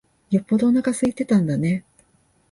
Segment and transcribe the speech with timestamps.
[0.31, 1.85] よっぽどおなか空いてたんだね。